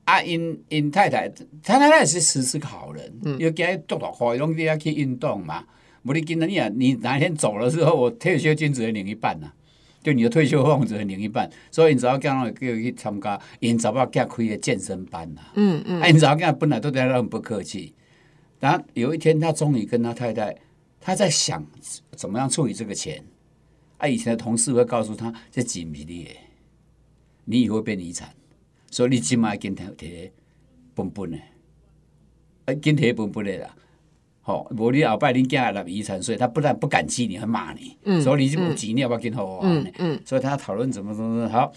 [0.06, 1.32] 啊，因因太太，
[1.64, 5.64] 他太太是是是个好人，又给他多多花，用你要去运动嘛。
[6.02, 9.52] 无你今日你啊，你哪一天走了之后，我退休金只能领一半呐，
[10.02, 11.50] 就你的退休俸只能领一半。
[11.72, 15.42] 所以你只要叫他去参加，因早把给他开的健身班呐。
[15.56, 16.02] 嗯嗯。
[16.02, 17.94] 啊，因早给他本来都对他很不客气，
[18.60, 20.56] 然后有一天他终于跟他太太，
[21.00, 21.66] 他在想
[22.12, 23.24] 怎么样处理这个钱。
[23.98, 24.08] 啊！
[24.08, 26.34] 以前的同事会告诉他：“这几米的，
[27.44, 28.34] 你以后变遗产，
[28.90, 30.32] 所以你起码跟他提
[30.96, 31.38] 本本的，
[32.64, 33.76] 啊，跟提本本的啦。
[34.50, 37.96] 好，无你后摆你囝来遗产，所以他不但不感激你，还骂你。
[38.06, 39.60] 嗯，所以你就不急，你要不要跟好？
[39.62, 40.20] 嗯嗯。
[40.26, 41.72] 所以他讨论怎么怎么好，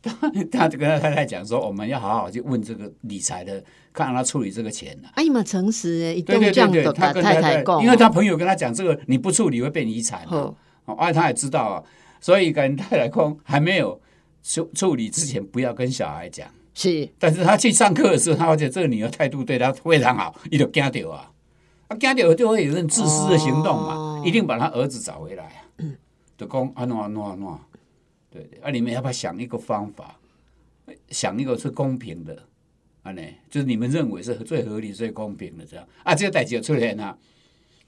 [0.50, 5.12] 他就跟他太太讲说：我们要好好去问这个理财的，看让他处理这个钱啊。
[5.16, 10.24] 哎呀妈，诚实哎，对对对对，他跟太太讲，因为他朋友跟他讲，这个你不处理会变遗产。
[10.30, 10.54] 哦，
[10.86, 11.82] 而且他也知道啊，
[12.22, 14.00] 所以跟太太讲，还没有
[14.42, 16.48] 处处理之前，不要跟小孩讲。
[16.72, 21.30] 是，但是他去上课的时候，他发现这个女儿态度对他非常好，他就惊掉啊，啊
[21.98, 25.66] 惊掉就会有人自私的行动嘛，一定把他儿子找回来啊。
[25.78, 25.96] 嗯，
[26.36, 27.58] 就讲啊喏喏喏，
[28.30, 30.18] 对对，啊你们要不要想一个方法，
[31.10, 32.42] 想一个是公平的，
[33.02, 37.16] 啊呢，就是你们认为是最合理、最公平的这样啊，这个代志出现啊，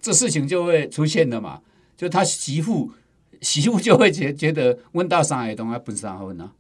[0.01, 1.61] 这事情就会出现的嘛。
[1.97, 2.93] 就他媳妇，
[3.41, 6.53] 媳妇就会觉觉得问到上海东要分三分啊，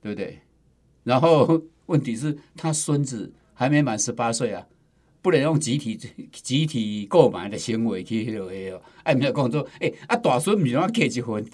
[0.00, 0.38] 对不对？
[1.02, 4.64] 然后问题是，他孙子还没满十八岁啊，
[5.24, 5.98] 不能用集体
[6.30, 11.42] 集体购买的行为去那个，哎，没有讲说，哎，啊大孙唔要给结婚。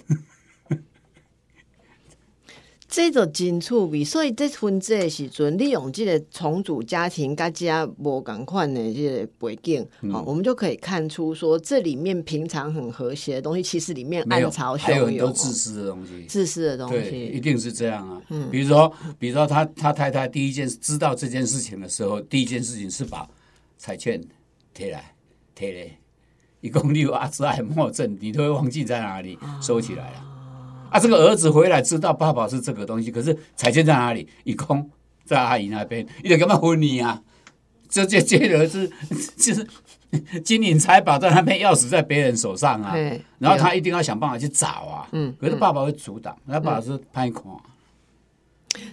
[2.89, 18.21] 这就真趣味，所以在婚这的时阵，利用这个重组家庭，大家无共款的这个背景，好，我们就可以看出说，这里面平常很和谐的东西，其实里面暗潮汹涌，还有很多自私的东西，自私的东西，一定是这样啊。
[18.27, 23.25] 嗯，比如说，比如说他他太太第一件知道这件事情的时候，第一件事情是把
[23.81, 24.21] 彩券
[24.75, 25.15] 贴来
[25.55, 25.97] 贴嘞，
[26.59, 30.23] 一共六阿兹海默症，你都会忘记在哪里收起来了。
[30.91, 34.29] 啊，这个儿子回来知道爸爸是这个东西，可是彩券在哪里？
[34.43, 34.87] 一空
[35.25, 37.23] 在阿姨那边，你得干嘛昏你啊？
[37.89, 38.87] 这这这儿子
[39.35, 39.67] 就是
[40.41, 42.93] 金银财宝在那边，钥匙在别人手上啊。
[43.39, 45.09] 然后他一定要想办法去找啊。
[45.11, 45.35] 嗯。
[45.39, 47.59] 可是爸爸会阻挡，他爸爸是拍空。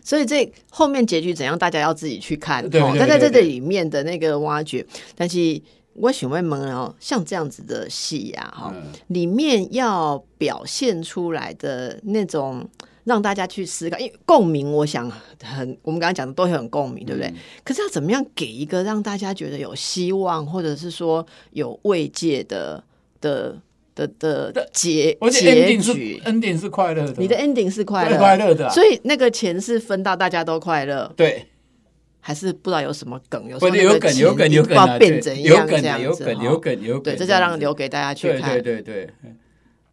[0.05, 2.63] 所以这后面结局怎样，大家要自己去看。
[2.69, 2.99] 对对对。
[2.99, 5.61] 但在这里面的那个挖掘，但是。
[6.01, 8.73] 我喜欢蒙哦，像这样子的戏呀，哈，
[9.09, 12.65] 里面要表现出来的那种
[13.03, 15.11] 让大家去思考，因为共鸣，我想
[15.43, 17.35] 很，我们刚刚讲的都很共鸣，对不对？
[17.65, 22.85] 可是要怎么样给一个让大家觉得有希望，或者是说有慰藉的
[23.21, 23.61] 的
[24.07, 31.47] 的的结结局？ending 是快乐的，你的 ending 是快乐快乐的，所以那个钱是分到大家都快乐，对。
[32.21, 34.99] 还是不知道有什么梗，有什么有梗，有梗，有梗啊！
[34.99, 36.25] 变怎样这样子？
[36.25, 37.03] 有梗，有梗，有梗。
[37.05, 38.53] 对，这就要让留给大家去看。
[38.53, 39.11] 对对对对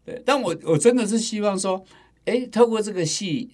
[0.04, 0.22] 对。
[0.26, 1.82] 但我我真的是希望说，
[2.26, 3.48] 哎，透过这个戏，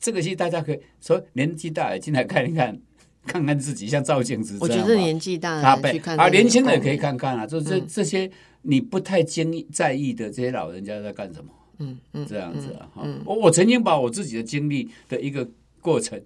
[0.00, 2.76] 这个戏大家可以说年纪大了进来看一看，
[3.24, 4.56] 看看自己，像照镜子。
[4.60, 7.46] 我觉得年纪大了去看啊，年轻人也可以看看啊。
[7.46, 8.28] 就这这些
[8.62, 11.52] 你不太经在意的这些老人家在干什么？
[11.78, 12.88] 嗯嗯，这样子啊。
[13.02, 15.48] 嗯，我我曾经把我自己的经历的一个
[15.80, 16.20] 过程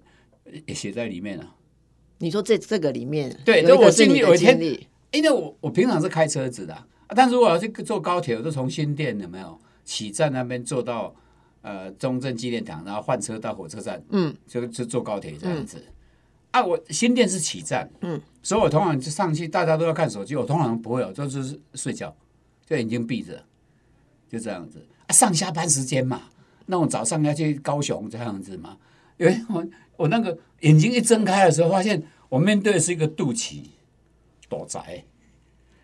[0.65, 1.55] 也写在里面了。
[2.19, 4.59] 你说这这个里面，对，就我经历有一天，
[5.11, 6.75] 因为我我平常是开车子的，
[7.09, 11.13] 但如果要去坐高铁，我就从新店有没有起站那边坐到
[11.61, 15.83] 呃中正纪念堂，然后换车到火车站，嗯，就就坐高铁这样子。
[16.51, 22.15] 啊，我新店是起站，嗯，所以我通常就上去，大家都要看手机，我通常不会有，就是睡觉，
[22.67, 23.43] 就眼睛闭着，
[24.29, 24.85] 就这样子。
[25.07, 26.23] 啊，上下班时间嘛，
[26.65, 28.77] 那我早上要去高雄这样子嘛，
[29.17, 29.65] 因为我。
[29.97, 33.63] 我那个眼睛一睁开的时候，发现我面对的是一个肚脐
[34.47, 35.03] 躲宅，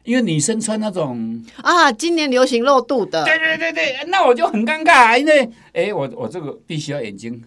[0.04, 7.44] 因为女生穿那种啊，今年流行露肚的，对对对对，那我就很尴尬，因为哎，我我这个必须要眼睛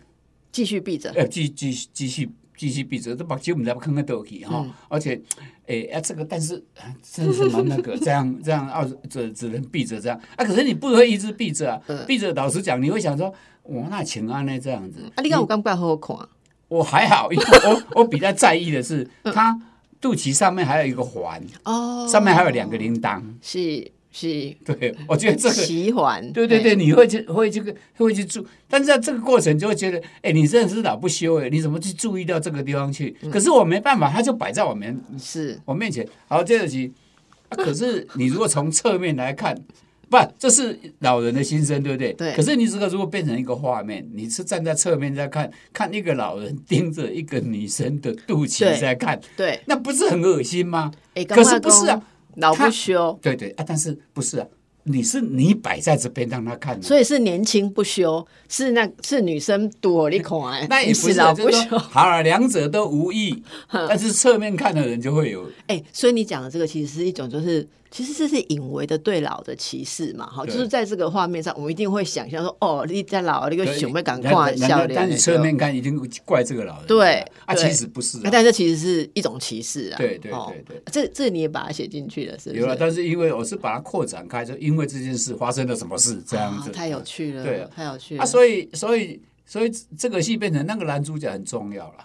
[0.50, 5.20] 继续闭着，呃，继继继续继续闭着，这把酒唔知道看看倒去哈，而且，
[5.66, 6.62] 诶，啊，这个但是
[7.02, 10.18] 真的是蛮那个，这样 这样啊，只只能闭着这样。
[10.36, 16.16] 啊，可是你不会一直闭着啊，闭着，老实讲，你会想说，我，那请安呢这样子，啊，你看我刚刚好好看，
[16.68, 19.60] 我还好，我 我比较在意的是，它
[20.00, 23.92] 肚脐上面还有一个环，哦，上面还有两个铃铛，是。
[24.18, 33.14] 是，对，我觉得这个 喜欢，对对对，你会去会这个会去注，但是在这个过程就会觉得，哎，你真的是老不休哎，你怎么去注意到这个地方去？
[33.30, 36.08] 可是我没办法，它就摆在我面，是我面前。
[36.28, 36.90] 好，接着起，
[37.50, 39.54] 可是你如果从侧面来看，
[40.08, 42.14] 不，这是老人的心声，对不对？
[42.14, 42.32] 对。
[42.32, 50.90] 可是你这个如果变成一个画面，你是站在侧面在看，看一个老人 盯着一个女生的肚脐在看，对，那不是很恶心吗？
[51.12, 52.02] 哎，可是不是啊。
[52.36, 54.46] 老不休，对对啊，但是不是啊？
[54.84, 61.76] 你是你摆在这边让他看，所以是年轻不休，是那是女生多你看，那也不是老不休。
[61.76, 65.44] 好了，两者都无益， 但是侧面看的人就会有。
[65.66, 67.66] 哎，所以你讲的这个其实是一种就是。
[67.90, 92.04] 其实这是隐微的对老的歧视嘛，哈，就是在这个画面上，我们一定会想象说，哦，你在老那个熊被赶快笑脸，但你侧面看一定怪这个老人，对，啊，其实不是，但这其实是一种歧视啊，对对对对，这这你也把它写进去了，是有了，但是因为我是把它扩展开，就因为这件事发生了什么事这样子，太有趣了，对，太有趣了，啊，所以所以所以这个戏变成那个男主角很重要了。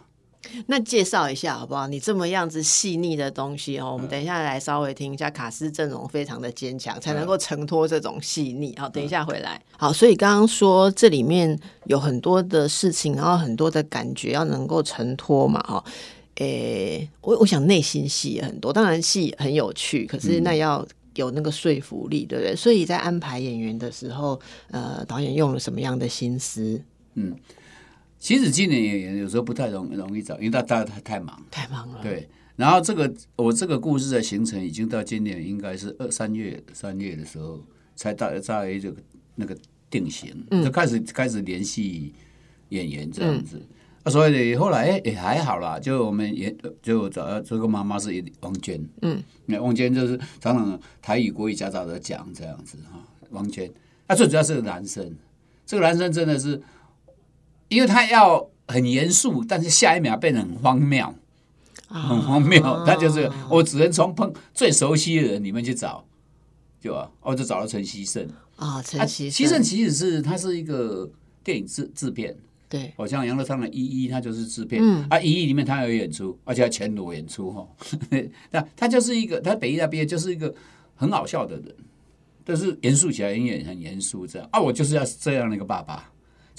[0.67, 1.87] 那介绍一下好不好？
[1.87, 5.29] 你这么样子细腻的东西哦，我们等一下来稍微听一下。
[5.29, 8.75] 卡斯阵容非常的坚强，才能够承托这种细腻。
[8.77, 9.61] 好，等一下回来。
[9.77, 15.83] 好，所以刚刚说这里面有很多的事情，然后很多的感觉要能够承托嘛，哈。
[16.35, 20.85] 诶，我我想内心戏也很多，当然戏很有趣，可是那要
[21.15, 22.55] 有那个说服力，对不对？
[22.55, 24.39] 所以在安排演员的时候，
[24.71, 26.81] 呃，导演用了什么样的心思？
[27.13, 27.35] 嗯。
[28.21, 31.99] 其实今年演员有时候不太容容易找，因为大大家太太忙，太忙了。
[32.03, 37.59] 对，然后这个我这个故事的形成已经到今年应该是二三月三月的时候
[37.95, 39.01] 才到在这个
[39.33, 39.57] 那个
[39.89, 40.31] 定型，
[40.63, 42.13] 就开始开始联系
[42.69, 43.59] 演员这样子。
[44.03, 53.67] 啊，所以后来也还好啦，就我们也就找到这个妈妈是王娟，嗯，那王娟就是常常台语国语夹杂的讲这样子哈，王娟。
[54.07, 55.11] 那最主要是个男生，
[55.65, 56.61] 这个男生真的是。
[57.71, 61.15] 因为他要很严肃，但是下一秒变得很荒谬，
[61.87, 62.61] 很荒谬。
[62.85, 66.05] 他就是我只能从碰最熟悉的人里面去找，
[66.81, 71.09] 就啊，我就找到陈希胜啊，陈希希胜其实是他是一个
[71.45, 72.35] 电影制制片，
[72.67, 75.07] 对，好像杨乐昌的一一他就是制片，嗯。
[75.09, 77.65] 啊一一里面他有演出，而且全裸演出哈，
[78.51, 80.53] 那他就是一个他北艺大毕业就是一个
[80.97, 81.73] 很好笑的人，
[82.43, 84.49] 但是严肃起来也很严肃这样。
[84.51, 86.10] 啊，我就是要这样的一个爸爸。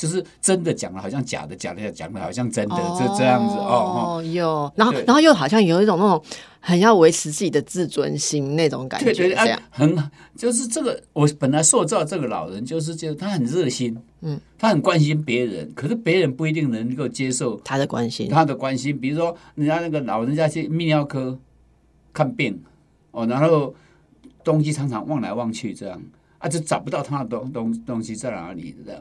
[0.03, 4.17] 就是真的讲了，好像假的；假的讲的，好像真的，就这样子哦。
[4.19, 6.21] 哦，有，然后，然后又好像有一种那种
[6.59, 9.97] 很要维持自己的自尊心那种感觉，这样很
[10.35, 11.01] 就是这个。
[11.13, 18.99] 我本来塑造这个老人，就是觉得他很热心，嗯，他很关心别人，可是别人不一定能够接受他的关心，他的关心。
[18.99, 21.39] 比如说，人家那个老人家去泌尿科
[22.13, 22.61] 看病
[23.13, 23.73] 哦，然后
[24.43, 26.03] 东西常常望来望去，这样
[26.39, 29.01] 啊，就找不到他的东东东西在哪里这样。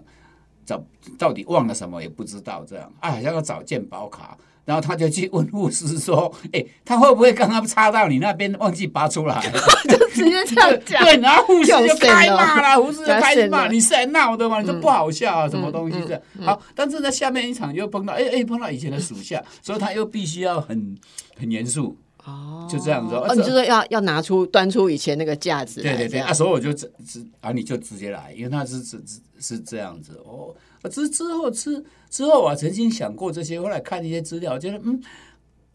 [0.72, 0.84] 找
[1.18, 9.42] 到底忘了什么也不知道，这样啊，好像要找健保卡，然后他就去问护士说：“哎，他会不会刚刚插到你那边忘记拔出来？”
[9.90, 11.04] 就直接这样讲。
[11.04, 14.62] 对，然后护士就开骂了，护士就开始骂：“你是来闹的吗？
[14.62, 20.98] 你这不好笑啊，什么东西这样？”好，但是在下面一场又碰到，哎哎，碰到以前的属下，所以他又必须要很
[21.38, 21.98] 很严肃。
[22.32, 29.02] 哦，就这样子哦，你就说要要拿出端出以前那个架子，对对对，啊，所以我就直直啊，你就直接来，因为他是是
[29.40, 30.56] 是这样子哦。
[30.90, 35.00] 之之后之之后，我曾经想过这些，后来看一些资料，觉得嗯，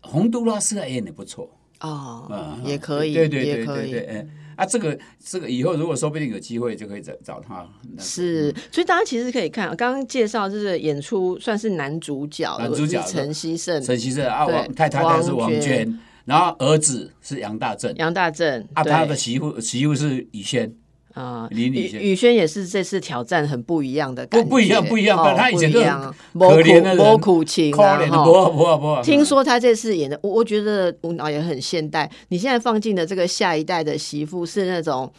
[0.01, 1.49] 洪都拉斯演的不错
[1.81, 7.69] 哦，嗯，也可以，对对对对对，嗯啊，这个这个以后如果说不定有机会，就可以找找他。
[7.99, 16.01] 是，所以大家其实可以看，刚刚介绍就是演出算是男主角，男主角陈希胜，陈希胜啊，王太太太是王娟。
[16.27, 20.71] 然后儿子是杨大正，杨大正啊，他的媳妇媳妇是雨轩。
[21.15, 32.11] 啊，林宇轩，宇轩也是这次挑战很不一样的，不不一样不一样，他以前都可怜的人，苦情啊，不不不，听说他这次演的，我我觉得舞蹈也很现代。
[32.29, 35.11] 你现在放进的这个下一代的媳妇是那种。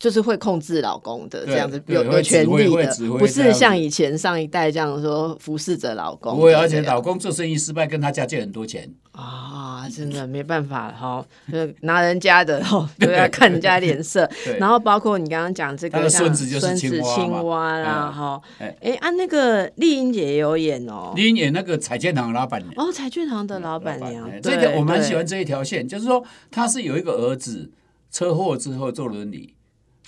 [0.00, 6.34] 就是会控制老公的这样子，有有权利的，不是像以前上一代这样说服侍着老公。
[6.34, 8.90] 不会，而且老公做生意失败，跟他家借很多钱。
[9.12, 11.22] 啊，哇，真的没办法哈，
[11.52, 14.26] 就拿人家的哈， 都要看人家脸色。
[14.58, 22.62] 然后包括你刚刚讲这个孙子就是青蛙啦，哈，哎，啊那个丽英姐也有演哦，丽英演那个彩券行老板。
[22.62, 27.70] 娘哦，彩券行的老板娘，这个我蛮喜欢这一条线，就是说他是有一个儿子
[28.10, 29.52] 车祸之后坐轮椅，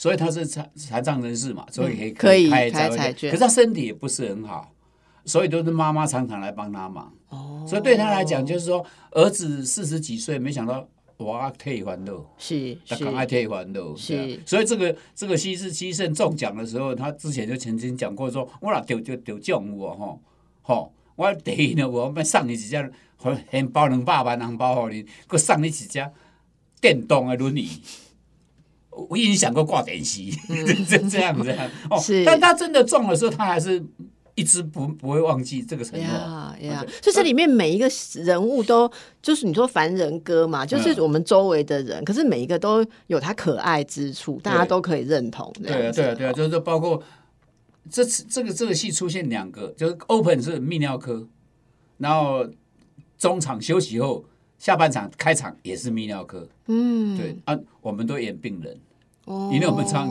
[0.02, 4.68] 所以他是残残障人士嘛，所以可以开彩券，可是他身体也不是很好。
[5.24, 7.64] 所以都是妈妈常常来帮他忙，哦。
[7.68, 10.84] 所以对他来讲，就是说儿子四十几岁，没想到
[11.18, 14.40] 我要退还乐，是他赶快退还乐，是。
[14.44, 20.20] 所以这个这个西施七圣中奖的时候，他之前就曾经讲过，说我若丢就丢奖我吼
[20.62, 25.86] 吼，我第一呢，我要送你一只红包两百万红包给你，佮送你一只
[26.80, 27.80] 电动的轮椅，
[28.92, 30.22] 我已经想过挂电视，
[30.88, 31.50] 这这样子
[31.90, 31.98] 哦。
[32.24, 33.84] 但他真的中的时候，他还是。
[34.34, 36.86] 一直不不会忘记这个承诺呀呀！
[37.02, 38.90] 就这里面每一个人物都
[39.20, 45.52] 就是你说凡人歌嘛，就是我们周围的人，可是每一个都有他可爱之处，大家都可以认同。
[45.62, 47.02] 对啊，对啊，对啊，就是包括
[47.90, 51.28] 这次这个这个戏出现两个，就是 open 是泌尿科，
[51.98, 52.46] 然后
[53.18, 54.24] 中场休息后
[54.62, 56.48] 下半场开场也是泌尿科。
[56.68, 58.78] 嗯，对啊，我们都演病人。
[59.50, 60.08] 因为我们唱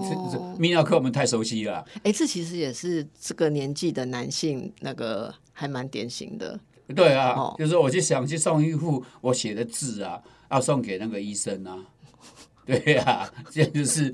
[0.57, 1.85] 泌尿科，我们太熟悉了。
[2.03, 6.59] 哎，这其实也是这个年纪的男性，那个还蛮典型的。
[6.93, 10.21] 对啊，就是我就想去送一副我写的字啊，
[10.51, 11.85] 要送给那个医生啊。
[12.67, 14.13] 对啊，这就是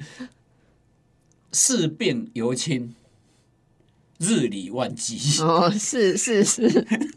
[1.52, 2.94] 视病由亲。
[4.20, 6.68] 日理万机哦，是是是，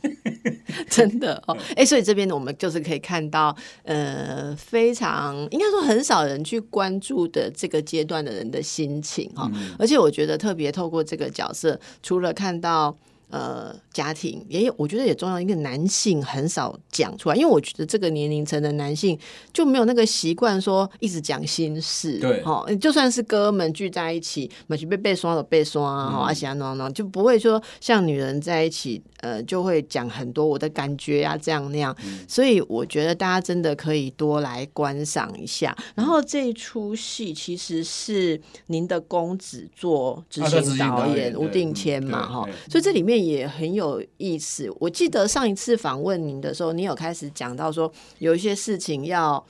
[0.89, 3.55] 真的哦，哎，所以这边呢，我们就是可以看到，
[3.85, 12.97] 呃，非常应该说很少人去关注的这个阶段的人的心情哈，而且我觉得特别透过这个角色，除了看到。
[13.31, 15.41] 呃，家庭也有，我觉得也重要。
[15.41, 19.17] 一个男性很少讲出来，因为我觉得这个年龄层的男性
[19.53, 22.19] 就没有那个习惯说一直讲心事。
[22.19, 31.97] 对，哈，就算是哥们聚在一起，买去被被刷了被刷啊，哈，而且喏喏，就不会说像女人在一起，呃，就会讲很多我的感觉啊，这样那样。
[32.27, 35.73] 所以我觉得大家真的可以多来观赏一下。
[35.95, 43.20] 然后这一出戏其实是您的公子做执行导演吴定谦嘛，哈，所以这里面。
[43.27, 44.71] 也很有意思。
[44.79, 49.45] 我记得上一次访问您的时候，你有开始讲到说有一些事情要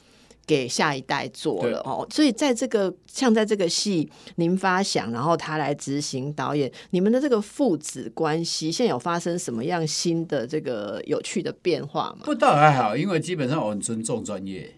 [0.46, 2.06] 给下一代做了哦。
[2.10, 12.20] 所以在这个像在这个戏，您发想，然后他来执行导演，你们的这个父子关系，现在有发生什么样新的这个有趣的变化吗？
[12.24, 14.74] 不倒还好，因为基本上我很尊重专业。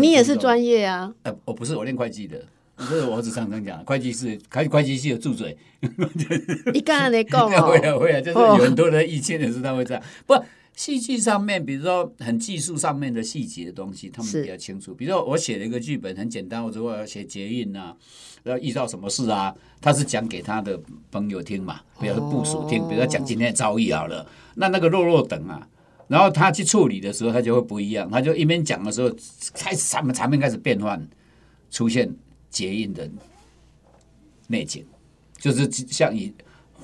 [0.00, 1.12] 你也是专业啊？
[1.24, 2.40] 呃，我不是，我练会计的。
[2.78, 5.56] 这是我儿子常常讲，会计师开会计系的住嘴。
[6.72, 10.02] 你刚刚在讲 会啊会啊，就是有很多的意见的时候，他会这样。
[10.26, 10.34] 不，
[10.74, 14.94] 戏剧上面，比如说很技术上面的细节的东西，他们比较清楚。
[14.94, 17.94] 比如说我写了一个剧本，很简单，我如果要写捷运啊，
[18.44, 25.68] 要遇到什么事啊，他是讲给他的朋友听嘛，比如说部署听，比如说讲今天的遭遇好了，那那个弱弱等啊，
[26.08, 28.10] 然后他去处理的时候，他就会不一样。
[28.10, 29.14] 他就一边讲的时候，
[29.54, 31.06] 开始场面场面开始变换，
[31.70, 32.12] 出现。
[32.52, 33.10] 结印的
[34.46, 34.84] 内景，
[35.38, 36.32] 就是像以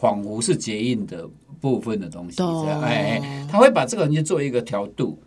[0.00, 1.28] 仿佛是结印的
[1.60, 5.18] 部分的东西这样，哎哎，他会把这个东西做一个调度，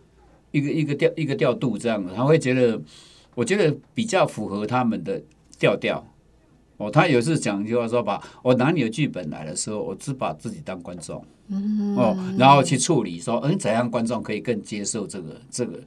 [0.50, 2.82] 一个一个调一个调度这样的，他会觉得，
[3.36, 5.22] 我觉得比较符合他们的
[5.58, 6.04] 调调。
[6.78, 11.24] 哦，他有次讲一句话说：“吧我拿你的剧本来的时候，我只把自己当观众，
[11.96, 15.78] 哦，然后去处理说，嗯，怎样观众可以更接受这个这个。”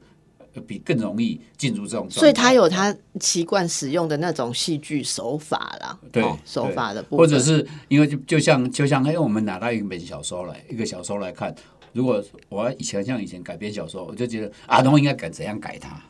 [0.61, 11.53] 比更容易进入这种，所以他有他习惯使用的那种戏剧手法啦，对手法的部分，或者是因为就就像就像哎，我们拿到一本小说来，一个小说来看，
[11.93, 16.01] 如果我以前像以前改编小说，我就觉得阿东应该改怎样改它，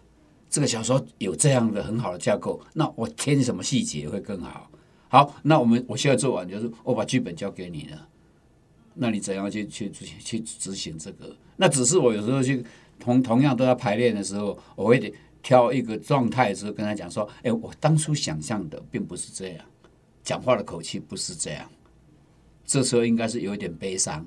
[0.50, 4.70] 这个小说有这样的很好的架构，那我添什么细节会更好？
[5.08, 8.08] 好，那我们我现在做完就是我把剧本交给你了，
[8.94, 11.36] 那你怎样去去去执行这个？
[11.58, 12.64] 那只是我有时候去。
[13.00, 19.66] 同同样都要排练的时候，我会挑一个状态的时候跟他讲说：“哎，我当初想象的并不是这样，
[20.24, 21.70] 讲话的口气不是这样，
[22.66, 24.26] 这时候应该是有一点悲伤，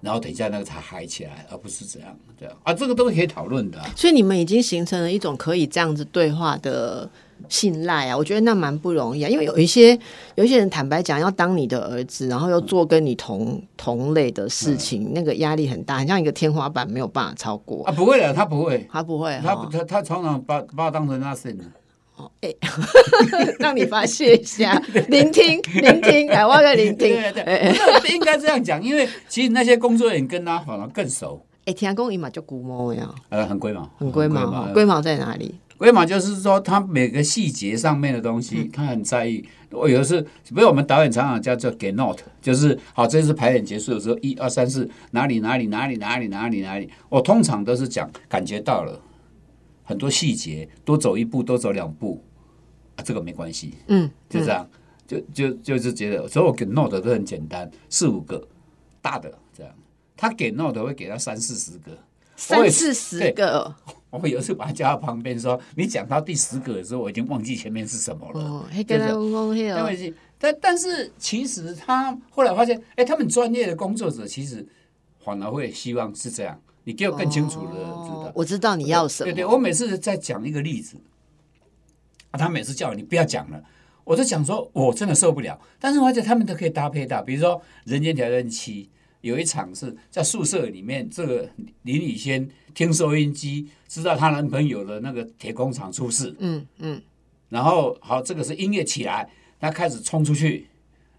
[0.00, 3.82] 然后等一下那个才嗨起来，而不是这样，这样啊，这个都可以讨论的。
[3.96, 7.10] 所以你们已经形成了一种可以这样子对话的。”
[7.48, 9.98] 信赖啊，我觉得那蛮不容易啊，因为有一些
[10.34, 17.92] 有一些人坦白讲要当你的儿子，然后又做跟你同同类的事情，那个压力很大，很像一个天花板，没有办法超过啊。
[17.92, 21.64] 不会的，他不会，他不会，他他他常常把把我当成那谁呢？
[22.16, 22.52] 哦，哎，
[23.58, 24.74] 让你发泄一下，
[25.08, 31.40] 聆听聆听，我要聆听，对对对， 应该这样讲，因为其实那些工作人员跟他反而更熟。
[31.64, 35.54] 哎，天公伊嘛叫古猫呀，呃，很龟毛，很龟毛，龟毛在哪里？
[35.78, 39.44] 龟毛就是说，他每个细节上面的东西，他很在意。
[39.70, 40.20] 我有的是，
[40.50, 49.00] 不是我们导演常常叫做给 note，就是好，这次排演结束的时候，一二三四，哪里哪里哪里哪里哪里哪里，我通常都是讲感觉到了
[49.82, 52.22] 很多细节，多走一步，多走两步，
[52.96, 54.68] 啊，这个没关系，嗯，就这样，
[55.06, 58.46] 就就就是觉得，所以我给 note 都很简单，四五个
[59.00, 59.72] 大的这样，
[60.16, 61.98] 他给 note 会给他三四十个，
[62.36, 63.74] 三四十个。
[64.12, 68.68] 我有一次把他叫到旁边说：“你讲到第十个的时候，我已经忘记前面是什么了。”
[70.38, 74.66] 但但是其实他后来发现，哎，他们专业的工作者其实
[75.24, 76.60] 反而会希望是这样。
[76.84, 79.32] 你给我更清楚的知道，我知道你要什么。
[79.32, 80.98] 对对，我每次在讲一个例子，
[82.32, 83.62] 啊，他每次叫你不要讲了，
[84.04, 85.58] 我就讲说我真的受不了。
[85.78, 88.84] 但是而且他们都可以搭配到，比如说《人间挑战七》。
[89.22, 91.48] 有一场是在宿舍里面，这个
[91.82, 96.34] 林雨轩听收音机，知道她男朋友的那个铁工厂出事。
[96.38, 97.02] 嗯嗯。
[97.48, 100.66] 然后好，这个是音乐起来，她开始冲出去，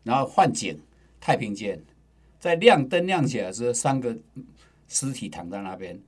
[0.04, 0.78] 然后换景，
[1.20, 1.82] 太平间，
[2.40, 4.18] 在亮灯亮起来的时候，三个
[4.88, 6.00] 尸体躺在那边，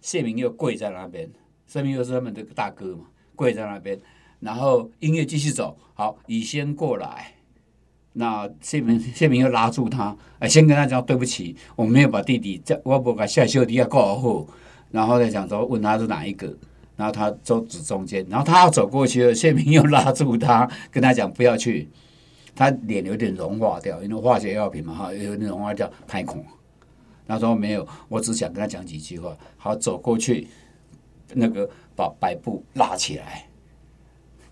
[0.00, 1.28] 谢明又跪在那边，
[1.66, 3.98] 谢明又是他们的大哥嘛，跪在那边，
[4.38, 7.34] 然后音乐继续走，好，雨轩过来。
[8.16, 14.46] 那谢明谢明又拉住他，哎，先跟他讲对不起，我没有把弟弟在，我不把下修弟要告好，
[14.92, 16.56] 然后再讲说问他是哪一个，
[16.96, 21.88] 然后他就指中间，然后他要走过去了，谢明又拉住他，跟他讲不要去，
[22.54, 26.44] 他脸有点融化掉，因为化学药品嘛哈，有点融化掉，太恐。
[27.26, 30.46] 他说没有，我只想跟他讲几句话，好走过去，
[31.32, 33.46] 那个把白布拉起来，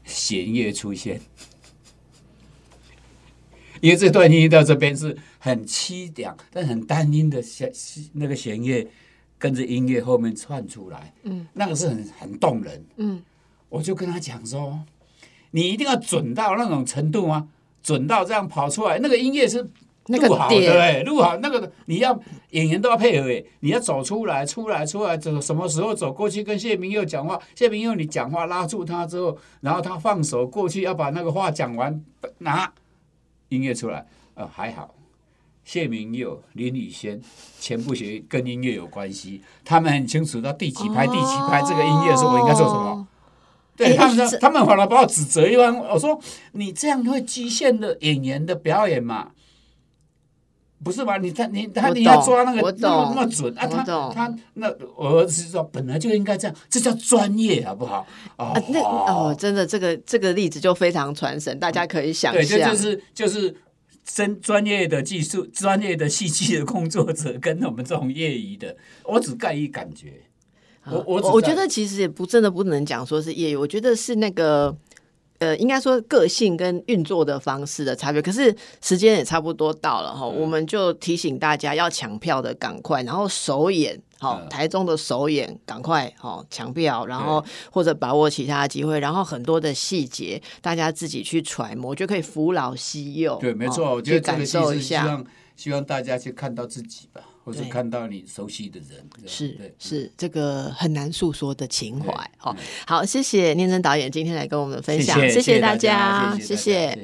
[0.03, 1.21] 弦乐出现。
[3.83, 7.71] 因为这段音乐到这边是很凄凉，但很单音的弦
[8.13, 8.87] 那个弦乐
[9.37, 13.21] 跟着音乐后面串出来，嗯，那个是很很动人，嗯，
[13.69, 14.79] 我就跟他讲说，
[15.51, 17.49] 你一定要准到那种程度吗？
[17.83, 19.61] 准到这样跑出来，那个音乐是
[20.07, 21.03] 录好，对不对？
[21.03, 22.17] 录好那个你要
[22.51, 27.37] 演员都要配合，哎，你要走出来，出来，出来，走什么时候走过去跟谢明佑讲话？
[27.57, 32.01] 谢明佑你讲话拉住他之后，然后他放手过去要把那个话讲完，
[32.39, 32.73] 拿。
[33.53, 34.95] 音乐出来，呃，还好。
[35.65, 37.21] 谢明佑、林宇轩
[37.61, 43.07] 全部学跟音乐有关系，他们很清楚到第几拍、第几拍这个音乐的时候，我应该做什么。
[43.77, 45.77] 对他们，他们反而把我指责一番。
[45.77, 46.21] 我说
[46.53, 49.31] ：“你这样会局限的演员的表演嘛？
[50.85, 51.17] 不是吧？
[51.19, 53.67] 你他你他你要抓那个那么那么准啊？
[53.67, 54.67] 他他那
[54.97, 58.07] 我儿子说本来就应该这样，这叫专业好不好？
[58.37, 63.55] 啊，那哦，真的，这个这个例子就非常传神，大家可以想象，对，就是就是
[64.05, 70.15] 真专业的技术、专业的戏剧的工作者跟我们这种业余的，我只盖一感觉。
[70.91, 74.77] 我我我觉得其实也不真的不能讲说是业余，我觉得是那个。
[75.43, 93.37] 呃，应该说个性跟运作的方式的差别，可是时间也差不多到了哈，我们就提醒大家要抢票的赶快，然后首演好台中的首演赶快好抢票，然后或者把握其他的机会，然后很多的细节大家自己去揣摩，我觉得可以扶老西幼。
[93.41, 95.27] 对，没错，我觉得感受一下，希望
[95.57, 97.21] 希望大家去看到自己吧。
[97.45, 102.13] 或者看到你熟悉的人，是是这个很难诉说的情怀。
[102.37, 106.97] 好，好，谢谢念真导演今天来跟我们分享，谢谢大家，谢谢。